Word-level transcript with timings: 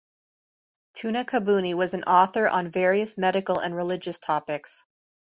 Tunakabuni 0.97 1.75
was 1.75 1.93
an 1.93 2.05
author 2.05 2.47
on 2.47 2.71
various 2.71 3.19
medical 3.19 3.59
and 3.59 3.75
religious 3.75 4.17
topics. 4.17 4.83